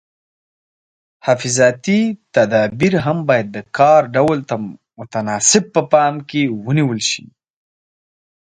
حفاظتي 1.25 2.01
تدابیر 2.35 2.93
هم 3.05 3.17
باید 3.27 3.47
د 3.55 3.57
کار 3.77 4.01
ډول 4.15 4.39
ته 4.49 4.55
متناسب 4.99 5.63
په 5.75 5.81
پام 5.91 6.13
کې 6.29 6.41
ونیول 6.65 6.99
شي. 7.09 7.25